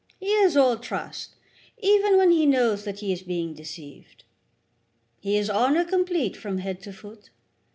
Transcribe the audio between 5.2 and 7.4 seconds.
is honour complete from head to foot.